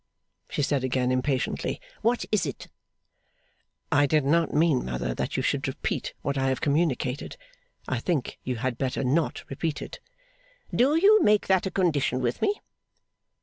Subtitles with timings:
[0.49, 1.79] she said again, impatiently.
[2.01, 2.69] 'What is it?'
[3.91, 7.37] 'I did not mean, mother, that you should repeat what I have communicated.
[7.87, 9.99] I think you had better not repeat it.'
[10.73, 12.59] 'Do you make that a condition with me?